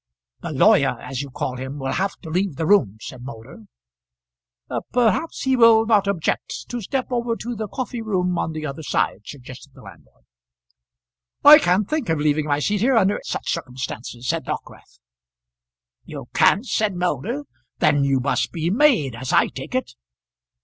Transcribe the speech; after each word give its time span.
"The 0.39 0.51
lawyer, 0.51 0.99
as 0.99 1.21
you 1.21 1.29
call 1.29 1.57
him, 1.57 1.77
will 1.77 1.91
have 1.91 2.15
to 2.21 2.29
leave 2.31 2.55
the 2.55 2.65
room," 2.65 2.97
said 2.99 3.21
Moulder. 3.21 3.65
"Perhaps 4.91 5.43
he 5.43 5.55
will 5.55 5.85
not 5.85 6.07
object 6.07 6.67
to 6.69 6.81
step 6.81 7.11
over 7.11 7.35
to 7.35 7.55
the 7.55 7.67
coffee 7.67 8.01
room 8.01 8.35
on 8.39 8.53
the 8.53 8.65
other 8.65 8.81
side," 8.81 9.21
suggested 9.25 9.73
the 9.75 9.83
landlord. 9.83 10.25
"I 11.43 11.59
can't 11.59 11.87
think 11.87 12.09
of 12.09 12.17
leaving 12.17 12.47
my 12.47 12.57
seat 12.57 12.81
here 12.81 12.97
under 12.97 13.19
such 13.23 13.51
circumstances," 13.51 14.27
said 14.27 14.43
Dockwrath. 14.43 14.97
"You 16.03 16.29
can't," 16.33 16.65
said 16.65 16.95
Moulder. 16.95 17.43
"Then 17.77 18.03
you 18.03 18.19
must 18.19 18.51
be 18.51 18.71
made, 18.71 19.15
as 19.15 19.31
I 19.31 19.49
take 19.49 19.75
it." 19.75 19.93